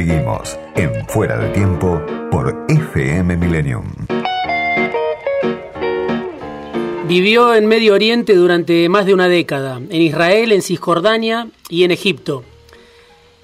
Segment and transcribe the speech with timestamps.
[0.00, 2.00] Seguimos en Fuera de Tiempo
[2.30, 3.84] por FM Millennium.
[7.06, 11.90] Vivió en Medio Oriente durante más de una década, en Israel, en Cisjordania y en
[11.90, 12.44] Egipto.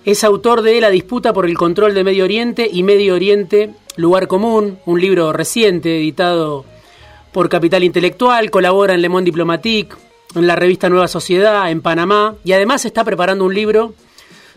[0.07, 4.27] Es autor de La disputa por el control de Medio Oriente y Medio Oriente, Lugar
[4.27, 6.65] Común, un libro reciente editado
[7.33, 9.95] por Capital Intelectual, colabora en Le Monde Diplomatique,
[10.35, 13.93] en la revista Nueva Sociedad, en Panamá, y además está preparando un libro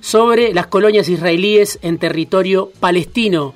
[0.02, 3.55] sobre las colonias israelíes en territorio palestino.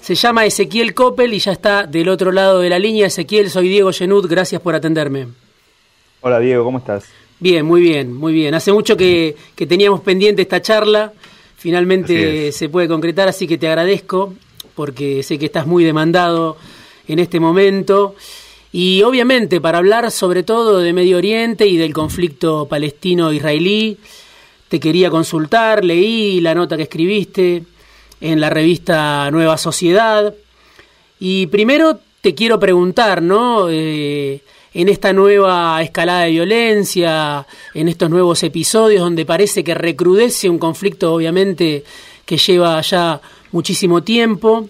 [0.00, 3.06] Se llama Ezequiel Coppel y ya está del otro lado de la línea.
[3.06, 5.28] Ezequiel, soy Diego Genud, gracias por atenderme.
[6.20, 7.04] Hola Diego, ¿cómo estás?
[7.40, 8.54] Bien, muy bien, muy bien.
[8.54, 11.12] Hace mucho que, teníamos pendiente esta charla,
[11.56, 14.34] finalmente se puede concretar, así que te agradezco
[14.74, 16.56] porque sé que estás muy demandado
[17.06, 18.14] en este momento.
[18.72, 23.98] Y obviamente para hablar sobre todo de Medio Oriente y del conflicto palestino-israelí,
[24.68, 27.64] te quería consultar, leí la nota que escribiste
[28.20, 30.34] en la revista Nueva Sociedad.
[31.18, 33.68] Y primero te quiero preguntar, ¿no?
[33.70, 34.42] Eh,
[34.74, 40.58] en esta nueva escalada de violencia, en estos nuevos episodios donde parece que recrudece un
[40.58, 41.84] conflicto obviamente
[42.24, 43.20] que lleva ya
[43.50, 44.68] muchísimo tiempo,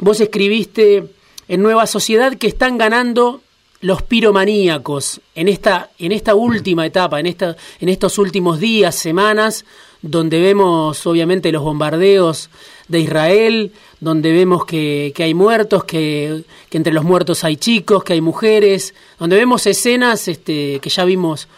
[0.00, 1.04] vos escribiste
[1.48, 3.40] en Nueva Sociedad que están ganando
[3.80, 9.64] los piromaníacos en esta, en esta última etapa, en, esta, en estos últimos días, semanas,
[10.02, 12.50] donde vemos obviamente los bombardeos
[12.88, 18.20] de Israel, donde vemos que, hay muertos, que, entre los muertos hay chicos, que hay
[18.20, 21.48] mujeres, donde vemos escenas este, que ya vimos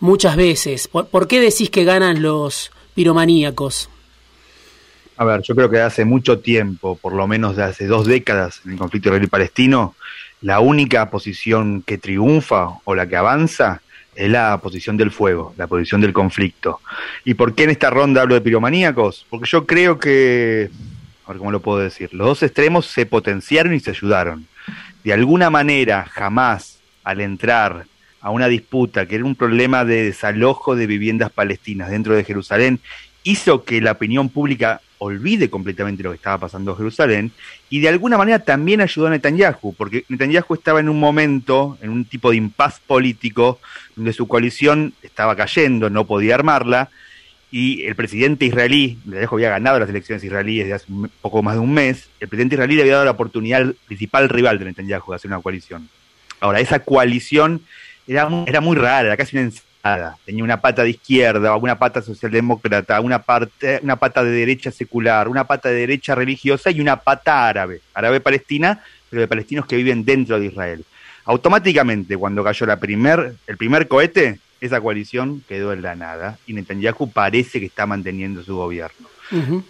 [0.00, 0.88] muchas veces.
[0.88, 3.88] ¿Por, qué decís que ganan los piromaníacos?
[5.16, 8.60] A ver, yo creo que hace mucho tiempo, por lo menos de hace dos décadas,
[8.64, 9.94] en el conflicto israelí-palestino,
[10.44, 13.80] la única posición que triunfa o la que avanza
[14.14, 16.80] es la posición del fuego, la posición del conflicto.
[17.24, 19.24] ¿Y por qué en esta ronda hablo de piromaníacos?
[19.30, 20.68] Porque yo creo que,
[21.24, 24.46] a ver cómo lo puedo decir, los dos extremos se potenciaron y se ayudaron.
[25.02, 27.86] De alguna manera, jamás al entrar
[28.20, 32.80] a una disputa que era un problema de desalojo de viviendas palestinas dentro de Jerusalén,
[33.22, 37.32] hizo que la opinión pública olvide completamente lo que estaba pasando en Jerusalén
[37.70, 41.90] y de alguna manera también ayudó a Netanyahu, porque Netanyahu estaba en un momento, en
[41.90, 43.60] un tipo de impas político,
[43.96, 46.90] donde su coalición estaba cayendo, no podía armarla,
[47.50, 50.86] y el presidente israelí, Netanyahu había ganado las elecciones israelíes de hace
[51.20, 54.28] poco más de un mes, el presidente israelí le había dado la oportunidad al principal
[54.28, 55.88] rival de Netanyahu de hacer una coalición.
[56.40, 57.62] Ahora, esa coalición
[58.06, 59.50] era, era muy rara, era casi una
[60.24, 65.28] Tenía una pata de izquierda, una pata socialdemócrata, una, parte, una pata de derecha secular,
[65.28, 69.76] una pata de derecha religiosa y una pata árabe, árabe palestina, pero de palestinos que
[69.76, 70.84] viven dentro de Israel.
[71.26, 76.54] Automáticamente, cuando cayó la primer, el primer cohete, esa coalición quedó en la nada y
[76.54, 79.08] Netanyahu parece que está manteniendo su gobierno.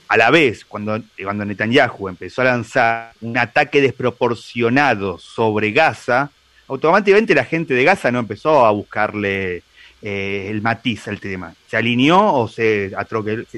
[0.08, 6.30] A la vez, cuando, cuando Netanyahu empezó a lanzar un ataque desproporcionado sobre Gaza,
[6.68, 9.64] automáticamente la gente de Gaza no empezó a buscarle
[10.06, 11.54] eh, el matiz al tema.
[11.66, 12.92] Se alineó o se,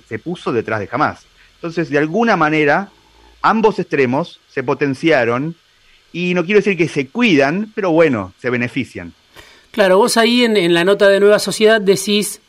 [0.09, 1.27] se puso detrás de jamás.
[1.57, 2.89] Entonces, de alguna manera,
[3.43, 5.57] ambos extremos se potenciaron
[6.13, 9.13] y no quiero decir que se cuidan, pero bueno, se benefician.
[9.73, 12.41] Claro, vos ahí en, la nota de Nueva Sociedad decís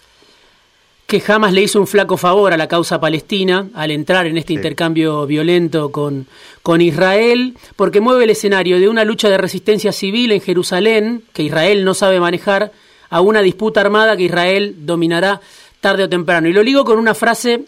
[1.07, 4.53] que jamás le hizo un flaco favor a la causa palestina al entrar en este
[4.53, 6.27] intercambio violento con,
[6.61, 11.41] con Israel, porque mueve el escenario de una lucha de resistencia civil en Jerusalén, que
[11.41, 12.71] Israel no sabe manejar,
[13.09, 15.41] a una disputa armada que Israel dominará
[15.79, 16.47] tarde o temprano.
[16.47, 17.65] Y lo ligo con una frase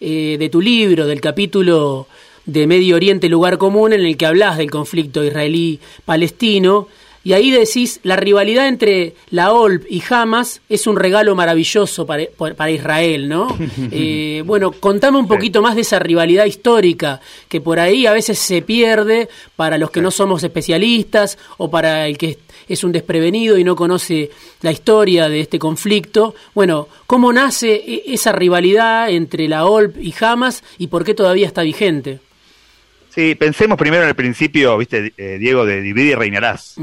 [0.00, 2.06] eh, de tu libro, del capítulo
[2.46, 6.88] de Medio Oriente, lugar común, en el que hablas del conflicto israelí-palestino.
[7.22, 12.24] Y ahí decís, la rivalidad entre la OLP y Hamas es un regalo maravilloso para,
[12.56, 13.48] para Israel, ¿no?
[13.92, 18.38] Eh, bueno, contame un poquito más de esa rivalidad histórica, que por ahí a veces
[18.38, 22.38] se pierde para los que no somos especialistas o para el que
[22.68, 24.30] es un desprevenido y no conoce
[24.62, 26.34] la historia de este conflicto.
[26.54, 31.46] Bueno, ¿cómo nace e-, esa rivalidad entre la OLP y Hamas y por qué todavía
[31.46, 32.20] está vigente?
[33.10, 36.76] Sí, pensemos primero en el principio, viste, eh, Diego, de dividir y reinarás.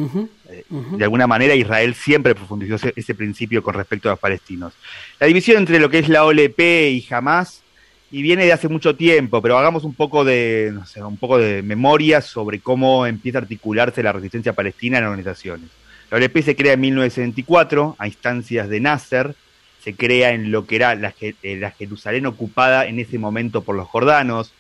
[0.70, 4.74] De alguna manera Israel siempre profundizó ese, principio con respecto a los palestinos.
[5.20, 7.64] La división entre lo que es la OLP y Hamas
[8.12, 11.38] y viene de hace mucho tiempo, pero hagamos un poco de, no sé, un poco
[11.38, 15.70] de memoria sobre cómo empieza a articularse la resistencia palestina en organizaciones.
[16.10, 19.36] La OLP se crea en 1974 a instancias de Nasser,
[19.84, 23.88] se crea en lo que era la, eh, Jerusalén ocupada en ese momento por los
[23.88, 24.54] jordanos.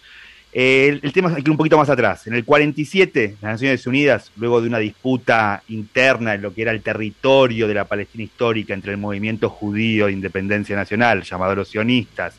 [0.59, 2.25] Eh, el, tema es que un poquito más atrás.
[2.25, 6.71] En el 47, las Naciones Unidas, luego de una disputa interna en lo que era
[6.71, 11.67] el territorio de la Palestina histórica entre el movimiento judío de independencia nacional, llamado los
[11.67, 12.33] sionistas,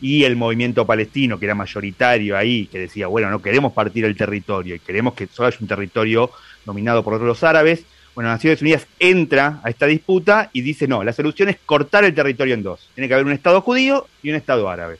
[0.00, 4.16] y el movimiento palestino, que era mayoritario ahí, que decía, bueno, no queremos partir el
[4.16, 6.30] territorio y queremos que solo haya un territorio
[6.64, 7.84] dominado por los árabes,
[8.14, 12.14] bueno, Naciones Unidas entra a esta disputa y dice, no, la solución es cortar el
[12.14, 12.88] territorio en dos.
[12.94, 14.98] Tiene que haber un Estado judío y un Estado árabe.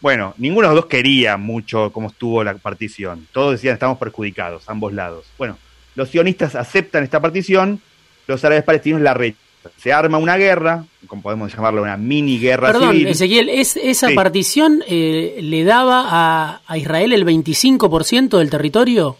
[0.00, 3.26] Bueno, ninguno de los dos quería mucho cómo estuvo la partición.
[3.32, 5.26] Todos decían, estamos perjudicados, ambos lados.
[5.36, 5.58] Bueno,
[5.94, 7.80] los sionistas aceptan esta partición,
[8.26, 9.50] los árabes palestinos la rechazan.
[9.76, 13.08] Se arma una guerra, como podemos llamarla una mini guerra Perdón, civil.
[13.08, 19.18] Ezequiel, ¿es, ¿esa partición eh, le daba a, a Israel el 25% del territorio?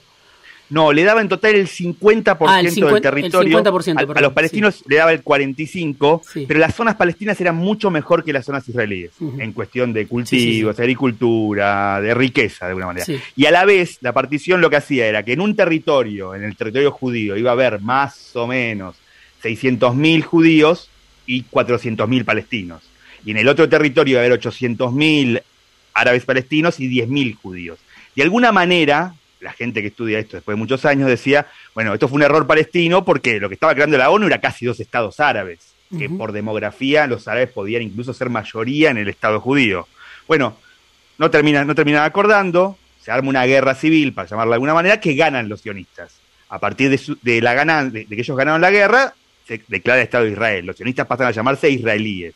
[0.71, 3.59] No, le daba en total el 50%, Ah, el 50 del territorio.
[3.59, 6.45] el 50%, a, los palestinos le daba el 45%, Sí.
[6.47, 10.77] pero las zonas palestinas eran mucho mejor que las zonas israelíes, en cuestión de cultivos,
[10.77, 13.07] sí, agricultura, de riqueza, de alguna manera.
[13.37, 16.45] Y a la vez, la partición lo que hacía era que en un territorio, en
[16.45, 18.97] el territorio judío, iba a haber más o menos
[19.43, 20.89] 600.000 judíos
[21.27, 22.83] y 400.000 palestinos.
[23.25, 25.43] Y en el otro territorio iba a haber 800.000
[25.95, 27.79] árabes palestinos y 10.000 judíos.
[28.17, 32.09] De alguna manera, la gente que estudia esto después de muchos años decía, bueno, esto
[32.09, 35.19] fue un error palestino porque lo que estaba creando la ONU era casi dos estados
[35.21, 35.59] árabes,
[35.99, 39.89] que por demografía los árabes podían incluso ser mayoría en el estado judío.
[40.29, 40.57] Bueno,
[41.19, 45.01] no terminan, no terminan acordando, se arma una guerra civil, para llamarla de alguna manera,
[45.01, 46.13] que ganan los sionistas.
[46.49, 49.15] A partir de, su- de la ganan, de, de que ellos ganaron la guerra,
[49.49, 50.67] se declara el Estado de Israel.
[50.67, 52.35] Los sionistas pasan a llamarse israelíes.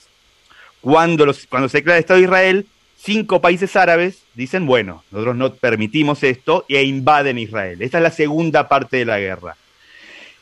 [0.80, 2.66] Cuando, los, cuando se declara el Estado de Israel,
[3.04, 7.82] cinco países árabes dicen, bueno, nosotros no permitimos esto e invaden Israel.
[7.82, 9.56] Esta es la segunda parte de la guerra.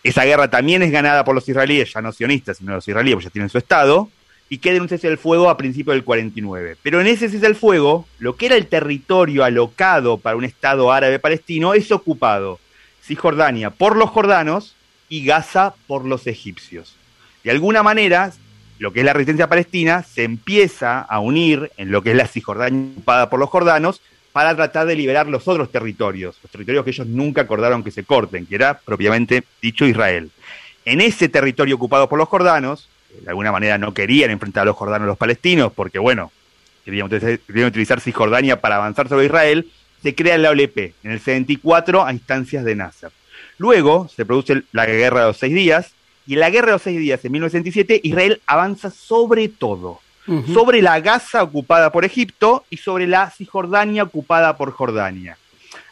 [0.04, 3.26] Esa guerra también es ganada por los israelíes, ya no sionistas, sino los israelíes, porque
[3.26, 4.08] ya tienen su Estado,
[4.48, 6.76] y queda en un cese del fuego a principios del 49.
[6.82, 10.92] Pero en ese cese del fuego, lo que era el territorio alocado para un Estado
[10.92, 12.60] árabe palestino es ocupado.
[13.02, 14.74] Cisjordania por los jordanos
[15.08, 16.94] y Gaza por los egipcios.
[17.42, 18.32] De alguna manera,
[18.82, 22.26] lo que es la resistencia palestina se empieza a unir en lo que es la
[22.26, 24.00] Cisjordania ocupada por los jordanos
[24.32, 28.02] para tratar de liberar los otros territorios, los territorios que ellos nunca acordaron que se
[28.02, 30.32] corten, que era propiamente dicho Israel.
[30.84, 32.88] En ese territorio ocupado por los jordanos,
[33.20, 36.32] de alguna manera no querían enfrentar a los jordanos los palestinos, porque bueno,
[36.84, 37.38] querían utilizar,
[37.68, 39.70] utilizar Cisjordania para avanzar sobre Israel,
[40.02, 43.12] se crea la OLP en el 74 a instancias de Nasser.
[43.58, 45.92] Luego se produce la guerra de los seis días,
[46.26, 50.00] y en la guerra de los seis días, en 1967, Israel avanza sobre todo,
[50.54, 55.36] sobre la Gaza ocupada por Egipto y sobre la Cisjordania ocupada por Jordania.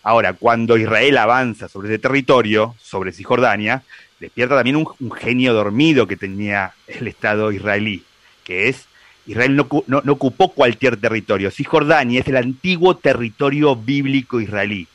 [0.05, 3.83] Ahora, cuando Israel avanza sobre ese territorio, sobre Cisjordania,
[4.21, 8.05] despierta también un, un genio dormido que tenía el Estado israelí,
[8.45, 8.87] que es,
[9.27, 14.87] Israel no, no- no ocupó cualquier territorio, Cisjordania es el antiguo territorio bíblico israelí.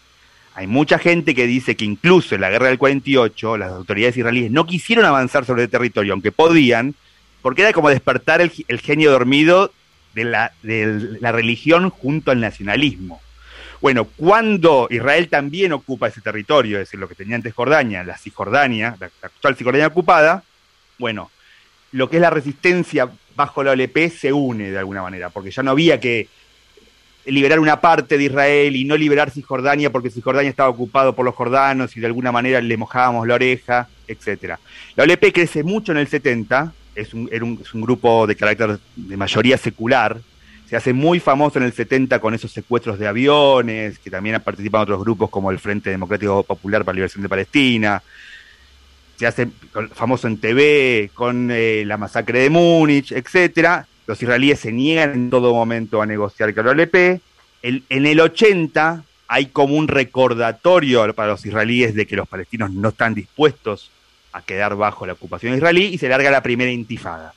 [0.55, 4.51] Hay mucha gente que dice que incluso en la guerra del 48 las autoridades israelíes
[4.51, 6.95] no quisieron avanzar sobre el territorio, aunque podían,
[7.41, 9.73] porque era como despertar el, genio dormido
[10.13, 13.21] de la, de la religión junto al nacionalismo.
[13.81, 18.17] Bueno, cuando Israel también ocupa ese territorio, es decir, lo que tenía antes Jordania, la
[18.17, 20.41] Cisjordania, la actual Cisjordania ocupada,
[20.97, 21.29] bueno,
[21.91, 25.63] lo que es la resistencia bajo la OLP se une de alguna manera, porque ya
[25.63, 26.29] no había que
[27.25, 31.33] liberar una parte de Israel y no liberar Cisjordania porque Cisjordania estaba ocupado por los
[31.35, 34.59] jordanos y de alguna manera le mojábamos la oreja, etcétera.
[34.95, 39.17] La OLP crece mucho en el 70, es un, era un- grupo de carácter de
[39.17, 40.17] mayoría secular,
[40.69, 44.81] se hace muy famoso en el 70 con esos secuestros de aviones, que también participan
[44.81, 48.01] otros grupos como el Frente Democrático Popular para la Liberación de Palestina,
[49.17, 49.47] se hace
[49.93, 53.87] famoso en TV con eh, la masacre de Múnich, etcétera.
[54.07, 57.21] Los israelíes se niegan en todo momento a negociar con la OLP.
[57.61, 62.71] El- en el 80 hay como un recordatorio para los israelíes de que los palestinos
[62.71, 63.89] no están dispuestos
[64.33, 67.33] a quedar bajo la ocupación israelí y se larga la primera intifada.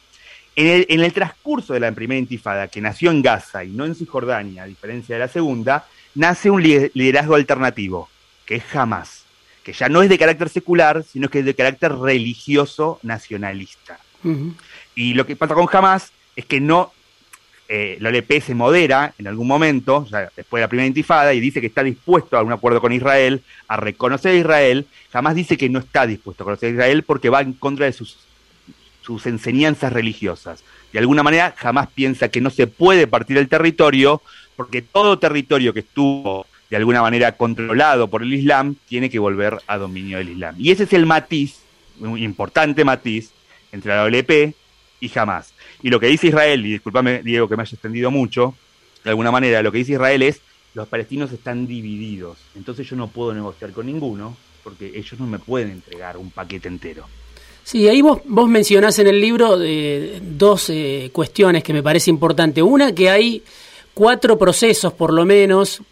[0.57, 3.85] En el, en el transcurso de la primera intifada, que nació en Gaza y no
[3.87, 8.09] en Cisjordania, a diferencia de la segunda, nace un li- liderazgo alternativo,
[8.45, 9.23] que es Hamas,
[9.63, 13.99] que ya no es de carácter secular, sino que es de carácter religioso nacionalista.
[14.97, 16.92] Y lo que pasa con Hamas es que no,
[17.68, 21.61] eh, la OLP se modera en algún momento, después de la primera intifada, y dice
[21.61, 24.87] que está dispuesto a un acuerdo con Israel, a reconocer a Israel.
[25.12, 27.92] Hamas dice que no está dispuesto a reconocer a Israel porque va en contra de
[27.92, 28.18] sus,
[29.25, 30.62] enseñanzas religiosas.
[30.92, 34.23] De alguna manera, Hamas piensa que no se puede partir el territorio
[34.54, 39.59] porque todo territorio que estuvo de alguna manera controlado por el Islam tiene que volver
[39.66, 40.54] a dominio del Islam.
[40.57, 41.62] Y ese es el matiz,
[41.99, 43.33] un importante matiz,
[43.73, 44.54] entre la OLP
[45.00, 45.52] y Hamas.
[45.83, 48.55] Y lo que dice Israel, y discúlpame Diego que me haya extendido mucho,
[49.05, 50.41] de alguna manera lo que dice Israel es,
[50.75, 55.39] los palestinos están divididos, entonces yo no puedo negociar con ninguno porque ellos no me
[55.39, 57.07] pueden entregar un paquete entero.
[57.65, 62.11] Sí, ahí vos, vos mencionás en el libro eh, dos eh, cuestiones que me parece
[62.11, 62.63] importante.
[62.63, 63.43] Una, que hay
[63.95, 65.83] cuatro procesos por lo menos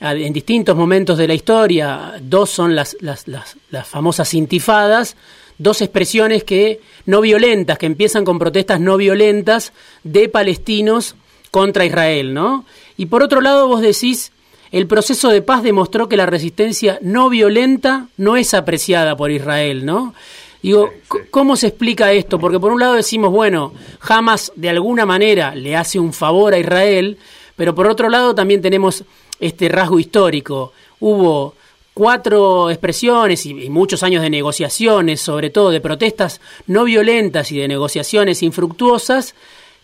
[0.00, 5.16] en distintos momentos de la historia, dos son las, las, las, las, famosas intifadas,
[5.58, 9.72] dos expresiones que no violentas, que empiezan con protestas no violentas
[10.04, 11.16] de palestinos
[11.50, 12.64] contra Israel, ¿no?
[12.96, 14.32] Y por otro lado vos decís,
[14.72, 19.86] el proceso de paz demostró que la resistencia no violenta no es apreciada por Israel,
[19.86, 20.14] ¿no?
[20.62, 20.90] Digo,
[21.30, 22.38] ¿cómo se explica esto?
[22.38, 26.58] Porque por un lado decimos, bueno, Hamas de alguna manera le hace un favor a
[26.58, 27.18] Israel,
[27.54, 29.04] pero por otro lado también tenemos
[29.38, 30.72] este rasgo histórico.
[30.98, 31.54] Hubo
[31.96, 37.68] cuatro expresiones y, muchos años de negociaciones, sobre todo de protestas no violentas y de
[37.68, 39.34] negociaciones infructuosas,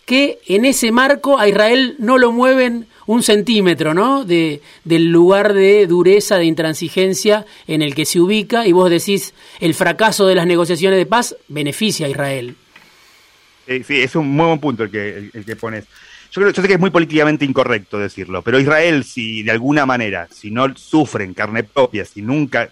[0.05, 4.25] que en ese marco a Israel no lo mueven un centímetro, ¿no?
[4.25, 9.33] De, del lugar de dureza, de intransigencia en el que se ubica, y vos decís,
[9.59, 12.55] el fracaso de las negociaciones de paz beneficia a Israel.
[13.65, 15.85] sí, es un muy buen punto el que, el, que pones.
[16.33, 19.85] Yo, creo, yo sé que es muy políticamente incorrecto decirlo, pero Israel, si de alguna
[19.85, 22.69] manera, si no sufre en carne propia, si nunca,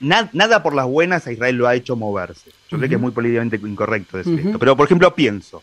[0.00, 2.50] nada por las buenas a Israel lo ha hecho moverse.
[2.70, 5.62] Yo sé que es muy políticamente incorrecto decir esto, pero por ejemplo pienso,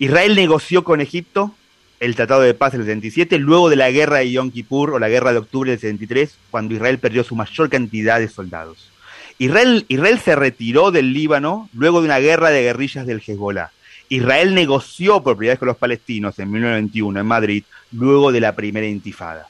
[0.00, 1.54] Israel negoció con Egipto
[2.00, 5.08] el Tratado de Paz del 77, luego de la guerra de Yom Kippur o la
[5.08, 8.90] guerra de octubre del 73, cuando Israel perdió su mayor cantidad de soldados.
[9.38, 13.70] Israel, Israel se retiró del Líbano luego de una guerra de guerrillas del Hezbollah.
[14.08, 19.48] Israel negoció vez con los palestinos en 1991 en Madrid, luego de la primera intifada.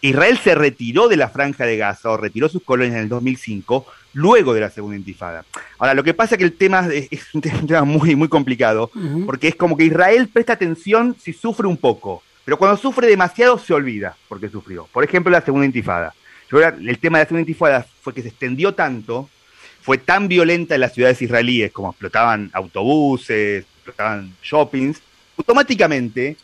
[0.00, 3.86] Israel se retiró de la franja de Gaza o retiró sus colonias en el 2005
[4.12, 5.44] luego de la segunda intifada.
[5.78, 8.90] Ahora, lo que pasa es que el tema es, un tema muy, muy complicado,
[9.26, 13.58] porque es como que Israel presta atención si sufre un poco, pero cuando sufre demasiado
[13.58, 14.88] se olvida porque sufrió.
[14.92, 16.14] Por ejemplo, la segunda intifada.
[16.50, 19.28] el tema de la segunda intifada fue que se extendió tanto,
[19.82, 23.66] fue tan violenta en las ciudades israelíes, como explotaban autobuses,
[24.42, 25.00] shoppings,
[25.36, 26.36] automáticamente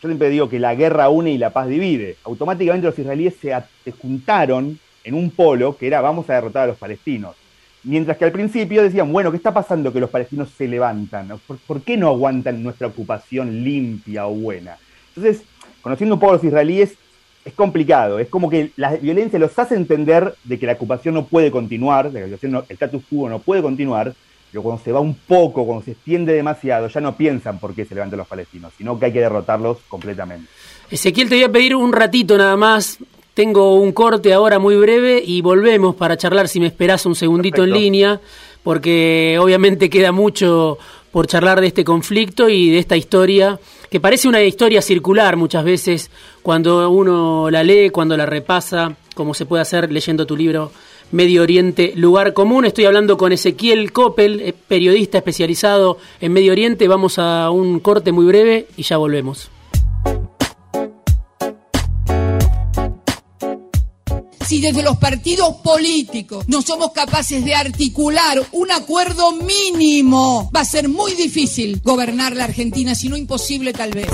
[0.00, 2.16] yo siempre digo que la guerra une y la paz divide.
[2.24, 3.52] Automáticamente los israelíes se,
[4.00, 7.34] juntaron en un polo que era vamos a derrotar a los palestinos.
[7.82, 11.32] Mientras que al principio decían, bueno, ¿qué está pasando que los palestinos se levantan?
[11.66, 14.76] ¿Por, qué no aguantan nuestra ocupación limpia o buena?
[15.14, 15.42] Entonces,
[15.80, 16.94] conociendo un poco a los israelíes,
[17.44, 18.18] es complicado.
[18.20, 22.12] Es como que la violencia los hace entender de que la ocupación no puede continuar,
[22.12, 24.14] de que el status quo no puede continuar,
[24.50, 27.84] pero cuando se va un poco, cuando se extiende demasiado, ya no piensan por qué
[27.84, 30.48] se levantan los palestinos, sino que hay que derrotarlos completamente.
[30.90, 32.98] Ezequiel, te voy a pedir un ratito nada más
[33.38, 37.62] tengo un corte ahora muy breve y volvemos para charlar si me esperás un segundito
[37.62, 38.20] en línea,
[38.64, 40.76] porque obviamente queda mucho
[41.12, 45.62] por charlar de este conflicto y de esta historia, que parece una historia circular muchas
[45.62, 46.10] veces
[46.42, 50.72] cuando uno la lee, cuando la repasa, como se puede hacer leyendo tu libro
[51.10, 52.64] Medio Oriente, lugar común.
[52.64, 56.88] Estoy hablando con Ezequiel Coppel, eh, periodista especializado en Medio Oriente.
[56.88, 59.50] Vamos a un corte muy breve y ya volvemos.
[64.48, 70.64] si desde los partidos políticos no somos capaces de articular un acuerdo mínimo, va a
[70.64, 74.08] ser muy difícil gobernar la Argentina, si no imposible tal vez.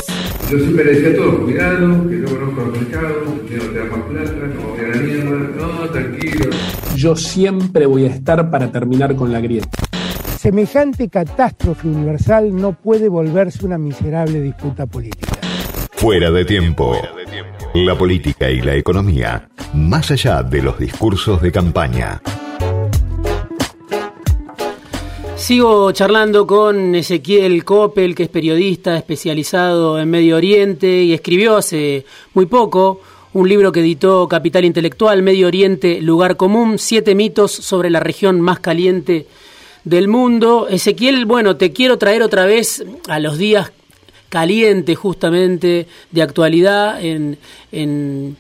[0.51, 3.85] Yo siempre decía a todos, cuidado, que no conozco los mercados, que no te da
[3.85, 6.51] más plata, no voy a la mierda, no, tranquilo.
[7.05, 9.69] Yo siempre voy a estar para terminar con la grieta.
[10.39, 15.39] Semejante catástrofe universal no puede volverse una miserable disputa política.
[15.93, 16.97] Fuera de tiempo.
[17.75, 22.23] La política y la economía, más allá de los discursos de campaña.
[25.37, 32.07] Sigo charlando con Ezequiel Coppel, que es periodista especializado en Medio Oriente y escribió hace
[32.33, 33.03] muy poco
[33.35, 38.41] un libro que editó Capital Intelectual, Medio Oriente, Lugar Común, siete mitos sobre la región
[38.41, 39.27] más caliente
[39.83, 40.69] del mundo.
[40.71, 43.73] Ezequiel, bueno, te quiero traer otra vez a los días
[44.29, 47.37] caliente justamente de actualidad en,
[47.73, 48.37] en,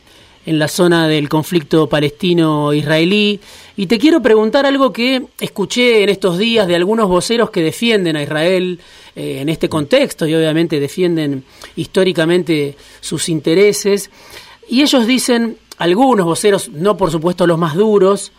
[0.47, 3.41] en la zona del conflicto palestino-israelí.
[3.77, 8.15] Y te quiero preguntar algo que escuché en estos días de algunos voceros que defienden
[8.17, 8.79] a Israel
[9.17, 11.43] eh, en este contexto y obviamente defienden
[11.77, 14.11] históricamente sus intereses.
[14.69, 18.33] Y ellos dicen, algunos voceros, no por supuesto los más duros,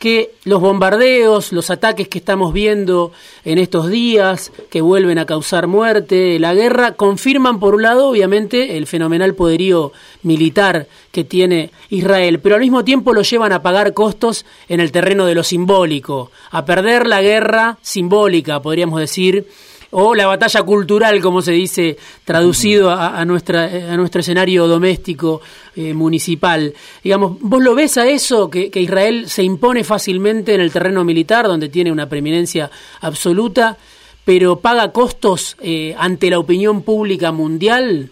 [0.00, 3.12] que los bombardeos, los ataques que estamos viendo
[3.44, 8.78] en estos días, que vuelven a causar muerte, la guerra, confirman por un lado, obviamente,
[8.78, 13.92] el fenomenal poderío militar que tiene Israel, pero al mismo tiempo lo llevan a pagar
[13.92, 19.48] costos en el terreno de lo simbólico, a perder la guerra simbólica, podríamos decir,
[19.90, 25.40] o la batalla cultural, como se dice, traducido a, nuestra, a nuestro escenario doméstico
[25.76, 26.72] eh, municipal.
[27.02, 31.46] Digamos, ¿vos lo ves a eso, que, Israel se impone fácilmente en el terreno militar,
[31.46, 32.70] donde tiene una preeminencia
[33.00, 33.76] absoluta,
[34.24, 38.10] pero paga costos eh, ante la opinión pública mundial?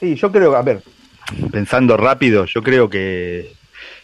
[0.00, 0.82] Sí, yo creo, a ver,
[1.50, 3.52] pensando rápido, yo creo que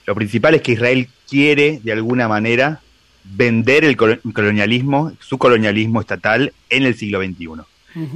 [0.07, 2.80] lo principal es que Israel quiere, de alguna manera,
[3.24, 7.48] vender el colonialismo, su colonialismo estatal en el siglo XXI.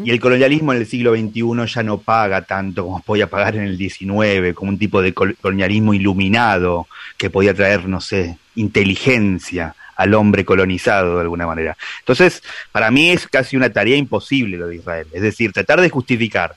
[0.04, 3.62] Y el colonialismo en el siglo XXI ya no paga tanto como podía pagar en
[3.64, 10.14] el XIX, como un tipo de colonialismo iluminado que podía traer, no sé, inteligencia al
[10.14, 11.76] hombre colonizado de alguna manera.
[12.00, 12.42] Entonces,
[12.72, 15.06] para mí es casi una tarea imposible lo de Israel.
[15.12, 16.56] Es decir, tratar de justificar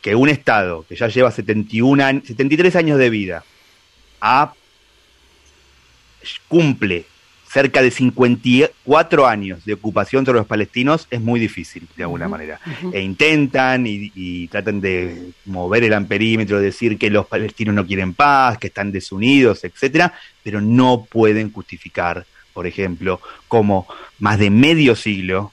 [0.00, 3.44] que un Estado que ya lleva 71 años, 73 años de vida
[6.48, 7.04] cumple
[7.54, 12.58] cerca de 54 años de ocupación sobre los palestinos es muy difícil, de alguna manera.
[12.92, 18.58] E intentan y, tratan de mover el amperímetro, decir que los palestinos no quieren paz,
[18.58, 23.86] que están desunidos, etcétera, pero no pueden justificar, por ejemplo, cómo
[24.18, 25.52] más de medio siglo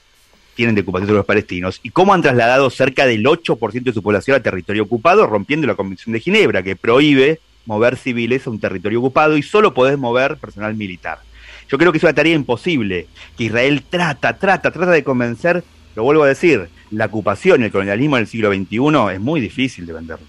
[0.56, 4.02] tienen de ocupación sobre los palestinos y cómo han trasladado cerca del 8% de su
[4.02, 8.58] población a territorio ocupado, rompiendo la Convención de Ginebra, que prohíbe mover civiles a un
[8.58, 11.20] territorio ocupado y solo podés mover personal militar.
[11.68, 15.64] Yo creo que es una tarea imposible, que Israel trata, trata, trata de convencer,
[15.94, 19.40] lo vuelvo a decir, la ocupación y el colonialismo en el siglo XXI es muy
[19.40, 20.26] difícil de venderlo.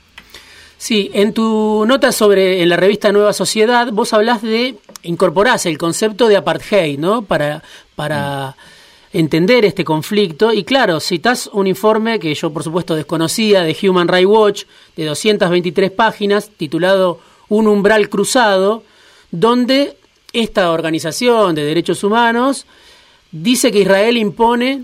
[0.77, 5.77] Sí, en tu nota sobre en la revista Nueva Sociedad, vos hablas de incorporás el
[5.77, 7.21] concepto de apartheid, ¿no?
[7.21, 7.63] Para,
[7.95, 8.55] para
[9.13, 10.51] entender este conflicto.
[10.51, 14.63] Y claro, citas un informe que yo por supuesto desconocía de Human Rights Watch,
[14.97, 18.83] de 223 páginas, titulado Un umbral cruzado,
[19.31, 19.95] donde
[20.33, 22.65] esta organización de derechos humanos
[23.31, 24.83] dice que Israel impone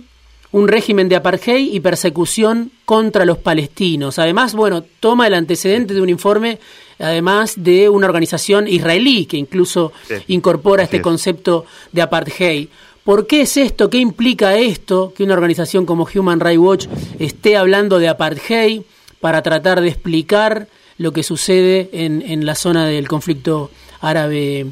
[0.52, 4.18] un régimen de apartheid y persecución contra los palestinos.
[4.18, 6.60] Además, bueno, toma el antecedente de un informe,
[6.98, 9.92] además de una organización israelí que incluso
[10.28, 12.68] incorpora este concepto de apartheid.
[13.04, 13.90] ¿Por qué es esto?
[13.90, 16.88] ¿Qué implica esto que una organización como Human Rights Watch
[17.20, 18.82] esté hablando de apartheid
[19.20, 23.72] para tratar de explicar lo que sucede en, en la zona del conflicto
[24.02, 24.68] árabe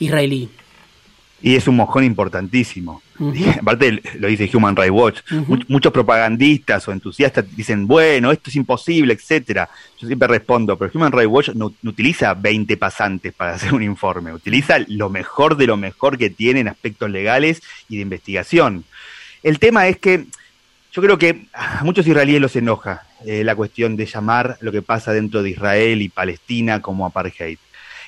[0.00, 0.50] israelí.
[1.42, 3.02] Y es un mojón importantísimo.
[3.60, 5.20] Aparte lo dice Human Rights Watch.
[5.68, 9.68] muchos propagandistas o entusiastas dicen, bueno, esto es imposible, etcétera.
[9.98, 14.32] Yo siempre respondo, pero Human Rights Watch no, utiliza 20 pasantes para hacer un informe,
[14.32, 18.84] utiliza lo mejor de lo mejor que tiene en aspectos legales y de investigación.
[19.42, 20.26] El tema es que
[20.92, 24.82] yo creo que a muchos israelíes los enoja eh, la cuestión de llamar lo que
[24.82, 27.58] pasa dentro de Israel y Palestina como apartheid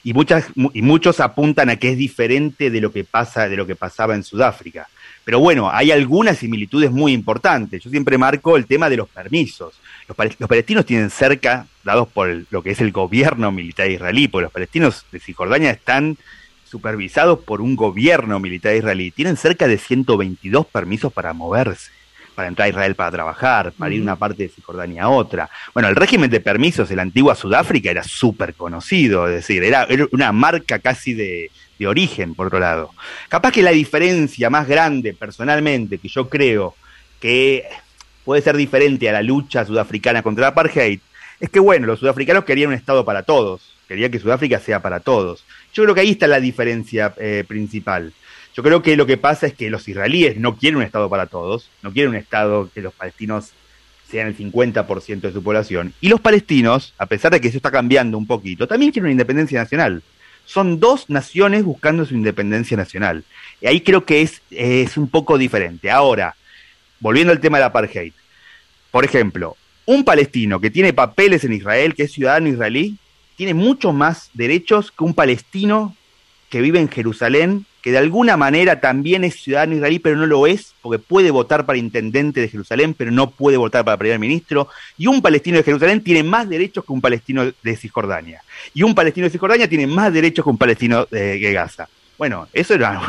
[0.05, 3.67] y muchas y muchos apuntan a que es diferente de lo que pasa de lo
[3.67, 4.88] que pasaba en Sudáfrica.
[5.25, 7.83] Pero bueno, hay algunas similitudes muy importantes.
[7.83, 9.75] Yo siempre marco el tema de los permisos.
[10.09, 10.17] Los,
[10.49, 15.07] palestinos tienen cerca, dados por lo que es el gobierno militar israelí, porque los palestinos
[15.12, 16.17] de Cisjordania están
[16.65, 21.91] supervisados por un gobierno militar israelí, tienen cerca de 122 permisos para moverse
[22.35, 25.49] para entrar a Israel para trabajar, para ir de una parte de Cisjordania a otra.
[25.75, 29.87] Bueno, el régimen de permisos de la antigua Sudáfrica era súper conocido, es decir, era,
[30.12, 32.90] una marca casi de, de origen, por otro lado.
[33.29, 36.75] Capaz que la diferencia más grande, personalmente, que yo creo
[37.21, 37.64] que
[38.25, 41.01] puede ser diferente a la lucha sudafricana contra el apartheid,
[41.40, 45.01] es que, bueno, los sudafricanos querían un Estado para todos, querían que Sudáfrica sea para
[45.01, 45.45] todos.
[45.75, 48.12] Yo creo que ahí está la diferencia eh, principal.
[48.55, 51.27] Yo creo que lo que pasa es que los israelíes no quieren un Estado para
[51.27, 53.51] todos, no quieren un Estado que los palestinos
[54.11, 55.95] sean el 50% de su población.
[56.01, 59.12] Y los palestinos, a pesar de que eso está cambiando un poquito, también quieren una
[59.12, 60.03] independencia nacional.
[60.45, 63.25] Son dos naciones buscando su independencia nacional.
[63.61, 65.91] Y ahí creo que es, es un poco diferente.
[65.91, 66.35] Ahora,
[67.03, 68.12] volviendo al tema del apartheid.
[68.91, 72.97] Por ejemplo, un palestino que tiene papeles en Israel, que es ciudadano israelí,
[73.37, 75.97] tiene muchos más derechos que un palestino
[76.53, 80.47] que vive en Jerusalén que de alguna manera también es ciudadano israelí, pero no lo
[80.47, 84.69] es, porque puede votar para intendente de Jerusalén, pero no puede votar para primer ministro.
[84.99, 88.43] Y un palestino de Jerusalén tiene más derechos que un palestino de Cisjordania.
[88.75, 91.88] Y un palestino de Cisjordania tiene más derechos que un palestino de, Gaza.
[92.19, 93.01] Bueno, eso era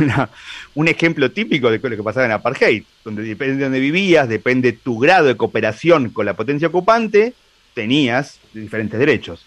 [0.73, 4.71] un ejemplo típico de lo que pasaba en Apartheid, donde depende de dónde vivías, depende
[4.71, 7.33] tu grado de cooperación con la potencia ocupante,
[7.73, 9.45] tenías diferentes derechos.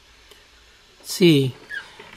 [1.03, 1.55] Sí,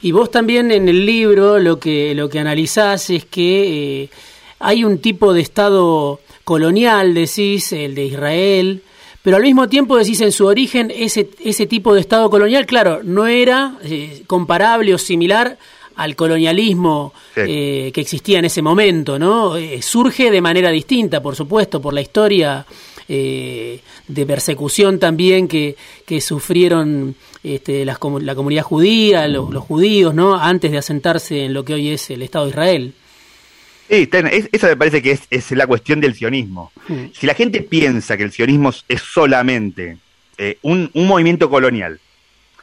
[0.02, 4.10] y vos también en el libro lo que, lo que analizás es que eh,
[4.58, 8.82] hay un tipo de Estado colonial, decís, el de Israel,
[9.22, 13.00] pero al mismo tiempo decís en su origen ese, ese tipo de Estado colonial, claro,
[13.04, 15.58] no era eh, comparable o similar
[15.96, 19.52] al colonialismo eh, que existía en ese momento, ¿no?
[19.82, 22.64] surge de manera distinta, por supuesto, por la historia
[23.06, 23.80] de
[24.24, 30.34] persecución también que, que sufrieron este, la comunidad judía, los, judíos, ¿no?
[30.34, 32.94] Antes de asentarse en lo que hoy es el Estado de Israel.
[33.88, 34.08] Sí,
[34.52, 36.70] eso me parece que es, la cuestión del sionismo.
[37.12, 39.98] Si la gente piensa que el sionismo es solamente
[40.38, 41.98] eh, un, un movimiento colonial.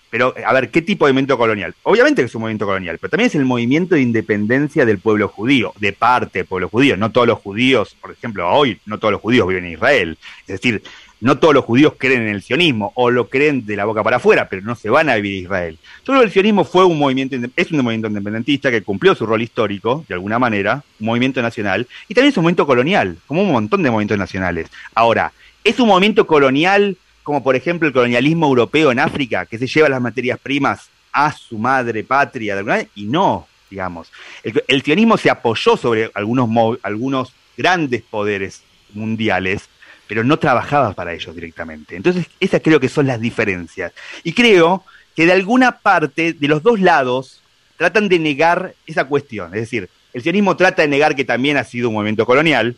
[0.09, 1.75] Pero, a ver, ¿qué tipo de movimiento colonial?
[1.83, 5.27] Obviamente que es un movimiento colonial, pero también es el movimiento de independencia del pueblo
[5.27, 6.95] judío, de parte del pueblo judío.
[6.95, 10.17] No todos los judíos, por ejemplo, hoy no todos los judíos viven en Israel.
[10.41, 10.81] Es decir,
[11.19, 14.17] no todos los judíos creen en el sionismo o lo creen de la boca para
[14.17, 15.79] afuera, pero no se van a vivir a Israel.
[16.05, 20.05] Que el sionismo fue un movimiento, es un movimiento independentista que cumplió su rol histórico,
[20.07, 23.83] de alguna manera, un movimiento nacional, y también es un movimiento colonial, como un montón
[23.83, 24.69] de movimientos nacionales.
[24.93, 25.31] Ahora,
[25.63, 29.89] ¿es un movimiento colonial como por ejemplo el colonialismo europeo en África, que se lleva
[29.89, 34.09] las materias primas a su madre patria, de alguna y no, digamos.
[34.43, 36.49] El, sionismo se apoyó sobre algunos,
[36.83, 39.67] algunos grandes poderes mundiales,
[40.07, 41.95] pero no trabajaba para ellos directamente.
[41.95, 43.91] Entonces, esas creo que son las diferencias.
[44.23, 44.83] Y creo
[45.15, 47.41] que de alguna parte, de los dos lados,
[47.77, 49.53] tratan de negar esa cuestión.
[49.53, 52.75] Es decir, el sionismo trata de negar que también ha sido un movimiento colonial,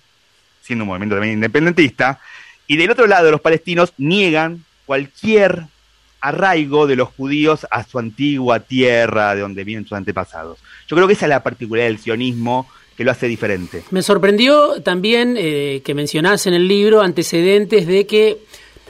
[0.62, 2.20] siendo un movimiento también independentista,
[2.68, 5.64] y del otro lado, los palestinos niegan cualquier
[6.22, 10.60] arraigo de los judíos a su antigua tierra de donde vienen sus antepasados.
[10.88, 13.84] Yo creo que esa es la particularidad del sionismo que lo hace diferente.
[13.92, 18.40] Me sorprendió también eh, que mencionás en el libro antecedentes de que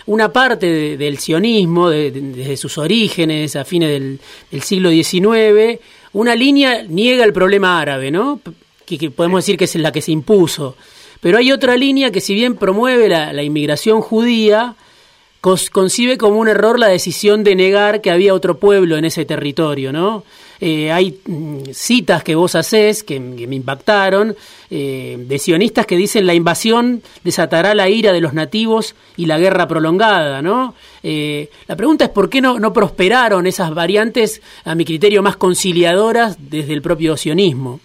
[0.08, 3.92] una parte del sionismo, desde sus orígenes a fines
[4.50, 5.80] del, siglo XIX,
[6.14, 8.42] una línea niega el problema árabe, ¿no?
[8.88, 10.76] que podemos decir que es la que se impuso.
[11.22, 14.74] Pero hay otra línea que si bien promueve la, inmigración judía,
[15.42, 19.94] concibe como un error la decisión de negar que había otro pueblo en ese territorio,
[19.94, 20.24] ¿no?
[20.62, 24.36] Eh, hay mm, citas que vos hacés que, me impactaron,
[24.70, 29.40] eh, de sionistas que dicen la invasión desatará la ira de los nativos y la
[29.40, 30.76] guerra prolongada, ¿no?
[31.02, 35.38] Eh, la pregunta es por qué no, no prosperaron esas variantes, a mi criterio, más
[35.38, 37.80] conciliadoras desde el propio sionismo.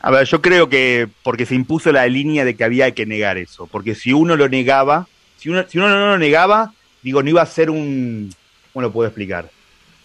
[0.00, 3.38] A ver, yo creo que porque se impuso la línea de que había que negar
[3.38, 5.08] eso, porque si uno lo negaba,
[5.44, 8.30] si uno, no lo negaba, digo, no iba a ser un,
[8.72, 9.50] ¿cómo lo puedo explicar?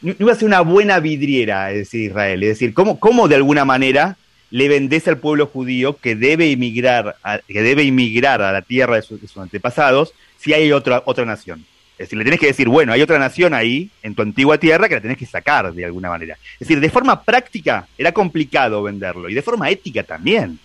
[0.01, 3.35] No, iba a ser una buena vidriera, es decir, Israel, es decir, ¿cómo, cómo de
[3.35, 4.17] alguna manera
[4.51, 8.97] le vendés al pueblo judío que debe emigrar, a, que debe inmigrar a la tierra
[8.97, 11.65] de, sus antepasados si hay otra, otra nación?
[11.93, 14.89] Es decir, le tenés que decir, bueno, hay otra nación ahí, en tu antigua tierra,
[14.89, 16.37] que la tenés que sacar de alguna manera.
[16.53, 20.59] Es decir, de forma práctica era complicado venderlo, y de forma ética también,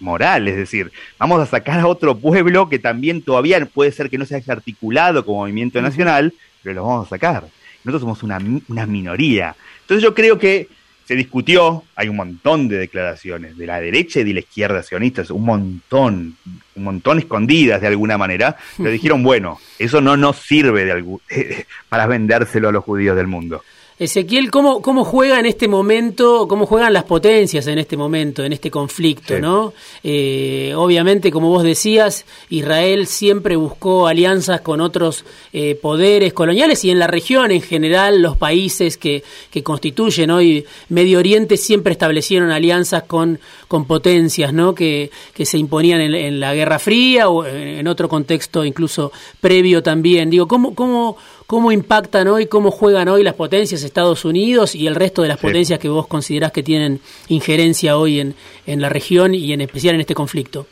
[0.00, 4.18] moral, es decir, vamos a sacar a otro pueblo que también todavía puede ser que
[4.18, 6.32] no se haya articulado como movimiento nacional,
[6.62, 7.44] pero lo vamos a sacar.
[7.84, 9.54] Nosotros somos una, una minoría.
[9.82, 10.68] Entonces yo creo que
[11.08, 15.30] se discutió, hay un montón de declaraciones de la derecha y de la izquierda sionistas,
[15.30, 16.36] un montón,
[16.74, 22.06] un montón escondidas de alguna manera, pero dijeron, bueno, eso no nos sirve de para
[22.06, 23.64] vendérselo a los judíos del mundo.
[23.98, 28.52] Ezequiel, ¿cómo, ¿cómo juega en este momento, cómo juegan las potencias en este momento, en
[28.52, 29.72] este conflicto, no?
[30.04, 36.92] Eh, obviamente, como vos decías, Israel siempre buscó alianzas con otros eh, poderes coloniales y
[36.92, 42.52] en la región en general los países que, que constituyen hoy Medio Oriente siempre establecieron
[42.52, 44.76] alianzas con, con potencias, ¿no?
[44.76, 49.82] Que, que se imponían en, en la Guerra Fría o en otro contexto incluso previo
[49.82, 50.30] también.
[50.30, 51.16] Digo, ¿cómo, cómo
[51.48, 55.38] cómo impactan hoy, cómo juegan hoy las potencias Estados Unidos y el resto de las
[55.38, 58.34] potencias que vos considerás que tienen injerencia hoy en,
[58.66, 60.66] en la región y en especial en este conflicto.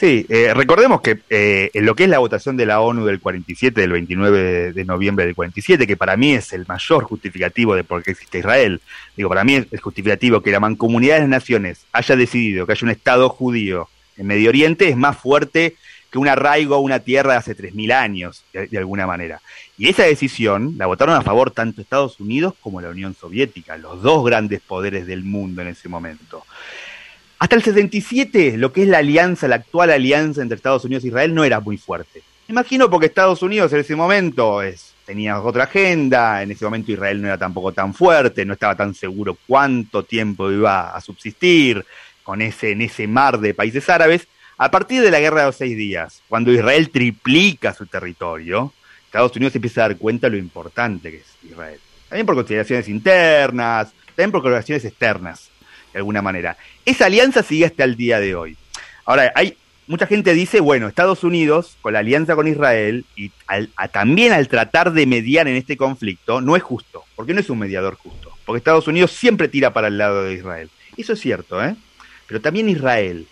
[0.00, 3.20] Sí, eh, recordemos que eh, en lo que es la votación de la ONU del
[3.20, 7.84] 47, del 29 de noviembre del 47, que para mí es el mayor justificativo de
[7.84, 8.80] por qué existe Israel,
[9.14, 12.84] digo, para mí es justificativo que la mancomunidad de las naciones haya decidido que haya
[12.86, 15.76] un Estado judío en Medio Oriente, es más fuerte
[16.10, 19.40] que un arraigo a una tierra de hace 3.000 años, de, alguna manera.
[19.76, 24.02] Y esa decisión la votaron a favor tanto Estados Unidos como la Unión Soviética, los
[24.02, 26.44] dos grandes poderes del mundo en ese momento.
[27.38, 31.08] Hasta el 77, lo que es la alianza, la actual alianza entre Estados Unidos e
[31.08, 32.22] Israel, no era muy fuerte.
[32.48, 37.20] Imagino porque Estados Unidos en ese momento es, tenía otra agenda, en ese momento Israel
[37.20, 41.84] no era tampoco tan fuerte, no estaba tan seguro cuánto tiempo iba a subsistir
[42.22, 45.56] con ese, en ese mar de países árabes, a partir de la guerra de los
[45.56, 48.72] seis días, cuando Israel triplica su territorio,
[49.04, 51.80] Estados Unidos empieza a dar cuenta de lo importante que es Israel.
[52.08, 55.50] También por consideraciones internas, también por consideraciones externas,
[55.92, 56.56] de alguna manera.
[56.84, 58.56] Esa alianza sigue hasta el día de hoy.
[59.04, 63.30] Ahora, hay mucha gente dice, bueno, Estados Unidos, con la alianza con Israel, y
[63.92, 67.58] también al tratar de mediar en este conflicto, no es justo, porque no es un
[67.58, 70.70] mediador justo, porque Estados Unidos siempre tira para el lado de Israel.
[70.96, 71.76] Eso es cierto, ¿eh?
[72.26, 73.28] Pero también Israel,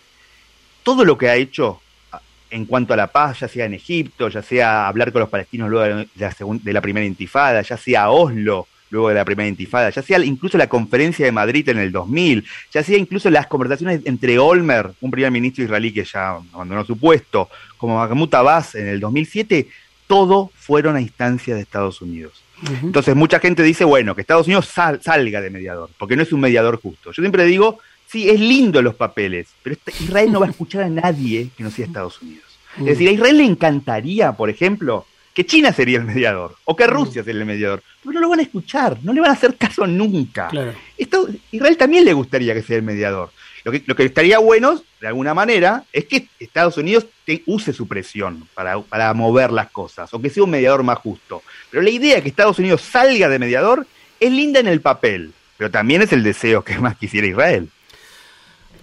[0.85, 1.81] todo lo que ha hecho
[2.12, 2.20] ah,
[2.51, 5.68] en cuanto a la paz, ya sea en Egipto, ya sea hablar con los palestinos
[5.68, 9.90] luego de la, de la primera intifada, ya sea Oslo luego de la primera intifada,
[9.90, 14.03] ya sea incluso la conferencia de Madrid en el 2000, ya sea incluso las conversaciones
[14.05, 18.87] entre Olmer, un primer ministro israelí que ya abandonó su puesto, como Mahmoud Abbas en
[18.87, 19.66] el 2007,
[20.07, 22.44] todo fueron a instancia de Estados Unidos.
[22.83, 26.40] Entonces mucha gente dice, bueno, que Estados Unidos salga de mediador, porque no es un
[26.40, 27.11] mediador justo.
[27.12, 27.81] Yo siempre digo,
[28.14, 31.70] sí, es lindo los papeles, pero Israel no va a escuchar a nadie que no
[31.70, 32.44] sea Estados Unidos.
[32.79, 36.87] Es decir, a Israel le encantaría, por ejemplo, que China sería el mediador o que
[36.87, 39.57] Rusia sería el mediador, pero no lo van a escuchar, no le van a hacer
[39.57, 40.48] caso nunca.
[40.96, 43.31] Esto, Israel también le gustaría que sea el mediador.
[43.64, 47.07] Lo que, lo que estaría bueno, de alguna manera, es que Estados Unidos
[47.46, 51.42] use su presión para, para mover las cosas, o que sea un mediador más justo.
[51.70, 53.88] Pero la idea de que Estados Unidos salga de mediador
[54.20, 57.70] es linda en el papel, pero también es el deseo que más quisiera Israel.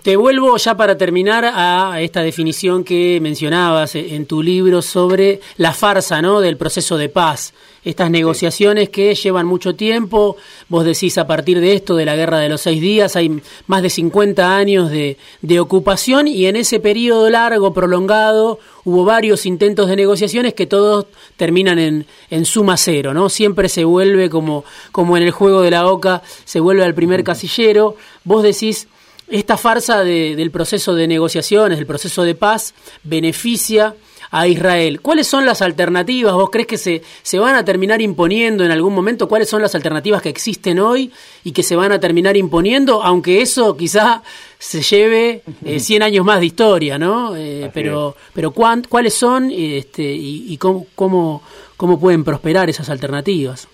[0.02, 5.74] Te vuelvo ya para terminar a esta definición que mencionabas en tu libro sobre la
[5.74, 6.42] farsa ¿no?
[6.42, 7.54] del proceso de paz.
[7.84, 10.38] Estas negociaciones que llevan mucho tiempo,
[10.70, 13.84] vos decís a partir de esto, de la guerra de los seis días, hay más
[13.84, 19.88] de 50 años de, de ocupación y en ese periodo largo, prolongado, hubo varios intentos
[19.88, 21.06] de negociaciones que todos
[21.38, 23.30] terminan en, en suma cero, ¿no?
[23.30, 27.24] Siempre se vuelve como, como en el juego de la oca, se vuelve al primer
[27.24, 27.96] casillero.
[28.24, 28.88] Vos decís
[29.32, 33.96] esta farsa del proceso de negociaciones, del proceso de paz, beneficia
[34.32, 35.02] a Israel.
[35.02, 36.34] ¿Cuáles son las alternativas?
[36.34, 39.28] ¿Vos crees que se, se van a terminar imponiendo en algún momento?
[39.28, 41.12] ¿Cuáles son las alternativas que existen hoy
[41.44, 43.04] y que se van a terminar imponiendo?
[43.04, 44.24] Aunque eso quizá
[44.58, 47.36] se lleve 100 eh, años más de historia, ¿no?
[47.36, 51.44] Eh, pero pero ¿cuáles son este, y, cómo, cómo,
[51.76, 53.68] cómo pueden prosperar esas alternativas?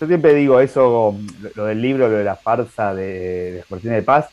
[0.00, 1.14] Yo siempre digo eso,
[1.54, 4.28] lo del libro, lo de la farsa de, de de paz,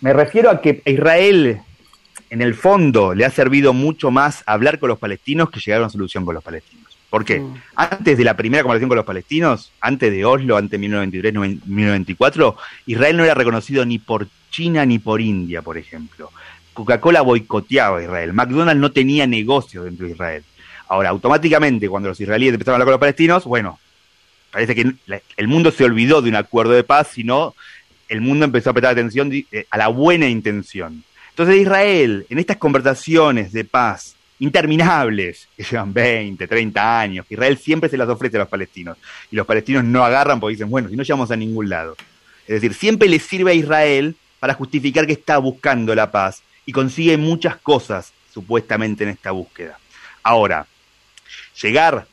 [0.00, 1.60] me refiero a que Israel,
[2.30, 5.84] en el fondo, le ha servido mucho más hablar con los palestinos que llegar a
[5.84, 6.84] una solución con los palestinos.
[7.10, 7.40] ¿Por qué?
[7.40, 7.54] Mm.
[7.76, 12.56] Antes de la primera conversación con los palestinos, antes de Oslo, antes de 1993, 1994,
[12.86, 16.30] Israel no era reconocido ni por China ni por India, por ejemplo.
[16.72, 18.32] Coca-Cola boicoteaba a Israel.
[18.32, 20.44] McDonald's no tenía negocio dentro de Israel.
[20.88, 23.78] Ahora, automáticamente, cuando los israelíes empezaron a hablar con los palestinos, bueno,
[24.50, 24.92] parece que
[25.36, 27.54] el mundo se olvidó de un acuerdo de paz, sino
[28.08, 31.04] el mundo empezó a prestar atención eh, a la buena intención.
[31.30, 37.58] Entonces Israel, en estas conversaciones de paz interminables, que llevan 20, 30 años, que Israel
[37.58, 38.96] siempre se las ofrece a los palestinos,
[39.30, 41.96] y los palestinos no agarran porque dicen, bueno, si no llegamos a ningún lado.
[42.46, 46.72] Es decir, siempre le sirve a Israel para justificar que está buscando la paz y
[46.72, 49.78] consigue muchas cosas supuestamente en esta búsqueda.
[50.22, 50.66] Ahora,
[51.60, 52.06] llegar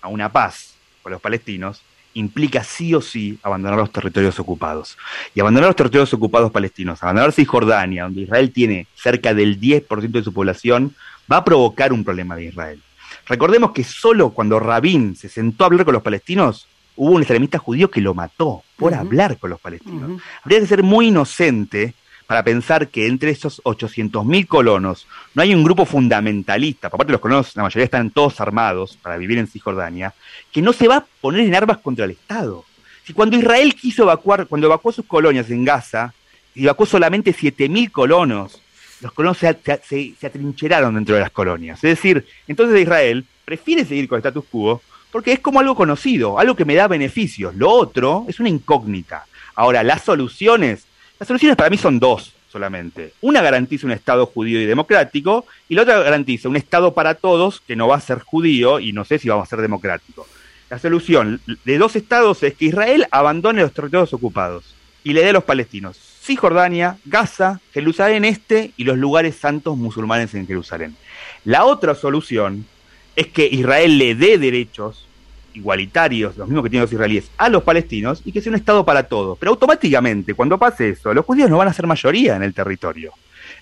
[0.00, 1.82] a una paz con los palestinos
[2.16, 4.96] implica sí o sí abandonar los territorios ocupados.
[5.34, 10.24] Y abandonar los territorios ocupados palestinos, abandonar Cisjordania, donde Israel tiene cerca del 10% de
[10.24, 10.94] su población,
[11.30, 12.82] va a provocar un problema de Israel.
[13.26, 17.58] Recordemos que solo cuando Rabin se sentó a hablar con los palestinos, hubo un extremista
[17.58, 20.22] judío que lo mató por hablar con los palestinos.
[20.42, 21.94] Habría que ser muy inocente
[22.26, 27.14] para pensar que entre esos 800.000 colonos no hay un grupo fundamentalista, por parte de
[27.14, 30.14] los colonos la mayoría están todos armados para vivir en Cisjordania,
[30.52, 32.64] que no se va a poner en armas contra el Estado.
[33.04, 36.12] Si cuando Israel quiso evacuar, cuando evacuó sus colonias en Gaza,
[36.54, 38.60] evacuó solamente 7.000 colonos,
[39.00, 41.76] los colonos se, se, atrincheraron dentro de las colonias.
[41.84, 46.38] Es decir, entonces Israel prefiere seguir con el status quo porque es como algo conocido,
[46.38, 47.54] algo que me da beneficios.
[47.54, 49.26] Lo otro es una incógnita.
[49.54, 50.85] Ahora, las soluciones
[51.18, 53.12] las soluciones para mí son dos solamente.
[53.20, 57.60] Una garantiza un Estado judío y democrático y la otra garantiza un Estado para todos
[57.60, 60.26] que no va a ser judío y no sé si va a ser democrático.
[60.70, 64.74] La solución de dos estados es que Israel abandone los territorios ocupados
[65.04, 70.34] y le dé a los palestinos Cisjordania, Gaza, Jerusalén Este y los lugares santos musulmanes
[70.34, 70.96] en Jerusalén.
[71.44, 72.66] La otra solución
[73.14, 75.05] es que Israel le dé derechos
[75.56, 78.84] igualitarios, los mismos que tienen los israelíes, a los palestinos y que sea un Estado
[78.84, 79.38] para todos.
[79.38, 83.12] Pero automáticamente, cuando pase eso, los judíos no van a ser mayoría en el territorio.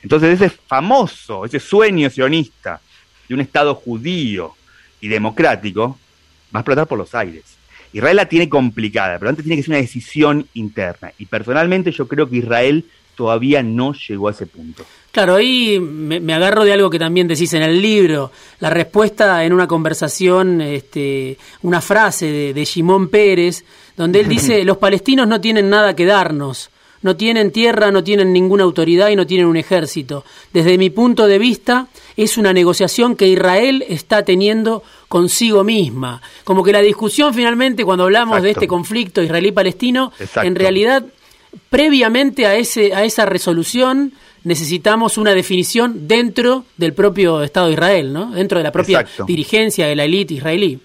[0.02, 2.80] Entonces ese famoso, ese sueño sionista
[3.28, 4.54] de un Estado judío
[5.00, 5.98] y democrático
[6.54, 7.44] va a explotar por los aires.
[7.92, 11.12] Israel la tiene complicada, pero antes tiene que ser una decisión interna.
[11.16, 14.84] Y personalmente yo creo que Israel todavía no llegó a ese punto.
[15.14, 19.52] Claro, ahí me, agarro de algo que también decís en el libro, la respuesta en
[19.52, 23.64] una conversación, este, una frase de, de Simón Pérez,
[23.96, 26.68] donde él dice, los palestinos no tienen nada que darnos,
[27.02, 30.24] no tienen tierra, no tienen ninguna autoridad y no tienen un ejército.
[30.52, 36.22] Desde mi punto de vista, es una negociación que Israel está teniendo consigo misma.
[36.42, 41.04] Como que la discusión finalmente, cuando hablamos de este conflicto israelí-palestino, en realidad,
[41.70, 44.12] previamente a, ese, a esa resolución,
[44.44, 48.30] necesitamos una definición dentro del propio Estado de Israel, ¿no?
[48.30, 50.78] Dentro de la propia dirigencia de la élite israelí.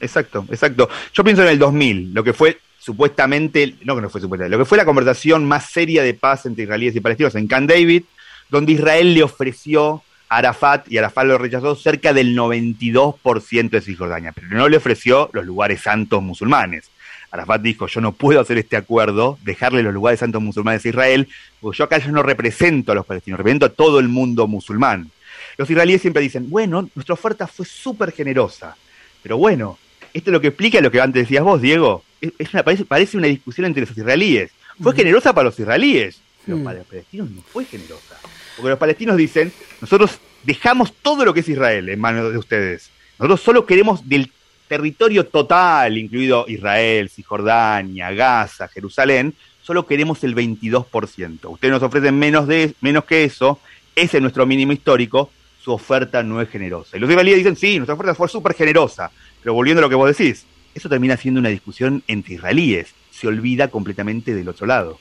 [0.00, 0.88] Exacto, exacto.
[1.12, 4.62] Yo pienso en el 2000, lo que fue supuestamente, no que no fue supuestamente, lo
[4.62, 8.02] que fue la conversación más seria de paz entre israelíes y palestinos en Camp David,
[8.50, 14.48] donde Israel le ofreció Arafat, y Arafat lo rechazó, cerca del 92% de Cisjordania, pero
[14.48, 16.90] no le ofreció los lugares santos musulmanes.
[17.34, 21.28] Arafat dijo, yo no puedo hacer este acuerdo, dejarle los lugares santos musulmanes a Israel,
[21.60, 25.10] porque yo acá yo no represento a los palestinos, represento a todo el mundo musulmán.
[25.58, 28.76] Los israelíes siempre dicen, bueno, nuestra oferta fue súper generosa,
[29.20, 29.78] pero bueno,
[30.12, 32.04] esto es lo que explica lo que antes decías vos, Diego.
[32.20, 32.50] Es
[32.86, 34.52] parece, una discusión entre los israelíes.
[34.80, 38.16] Fue generosa para los israelíes, pero para los palestinos no fue generosa.
[38.54, 42.90] Porque los palestinos dicen, nosotros dejamos todo lo que es Israel en manos de ustedes.
[43.18, 44.30] Nosotros solo queremos del
[44.68, 51.50] territorio total, incluido Israel, Cisjordania, Gaza, Jerusalén, solo queremos el 22%.
[51.50, 53.58] Ustedes nos ofrecen menos, de, menos que eso,
[53.94, 55.30] ese es nuestro mínimo histórico,
[55.62, 56.96] su oferta no es generosa.
[56.96, 59.10] Y los israelíes dicen, sí, nuestra oferta fue súper generosa,
[59.42, 63.28] pero volviendo a lo que vos decís, eso termina siendo una discusión entre israelíes, se
[63.28, 64.98] olvida completamente del otro lado.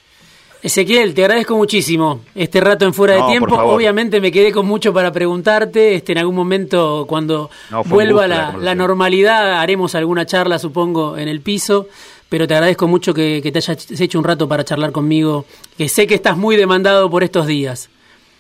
[0.64, 3.54] Ezequiel, te agradezco muchísimo este rato en fuera de tiempo.
[3.56, 5.96] Obviamente me quedé con mucho para preguntarte.
[5.96, 7.52] Este, en algún momento, cuando
[7.86, 11.88] vuelva la, la, normalidad, haremos alguna charla, supongo, en el piso.
[12.30, 15.46] Pero te agradezco mucho que, que te hayas hecho un rato para charlar conmigo,
[15.78, 17.90] que sé que estás muy demandado por estos días.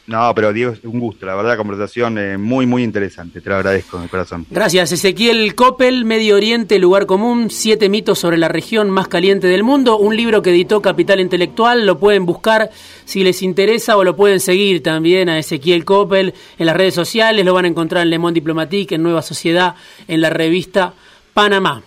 [0.05, 3.99] No, pero Diego, un gusto, la verdad, conversación es muy, muy interesante, te lo agradezco
[3.99, 4.45] de corazón.
[4.49, 9.63] Gracias, Ezequiel Coppel, Medio Oriente, Lugar Común, Siete mitos sobre la región más caliente del
[9.63, 12.69] mundo, un libro que editó Capital Intelectual, lo pueden buscar
[13.05, 17.45] si les interesa o lo pueden seguir también a Ezequiel Coppel en las redes sociales,
[17.45, 19.75] lo van a encontrar en Le Monde Diplomatique, en Nueva Sociedad,
[20.09, 20.93] en la revista
[21.33, 21.83] Panamá.